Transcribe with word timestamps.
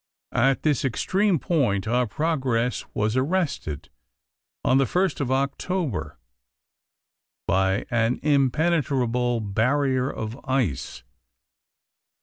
At 0.33 0.63
this 0.63 0.83
extreme 0.83 1.37
point 1.37 1.87
our 1.87 2.07
progress 2.07 2.85
was 2.95 3.15
arrested 3.15 3.89
on 4.65 4.79
the 4.79 4.85
1st 4.85 5.21
of 5.21 5.29
October 5.31 6.17
by 7.45 7.85
an 7.91 8.19
impenetrable 8.23 9.41
barrier 9.41 10.09
of 10.11 10.39
ice. 10.43 11.03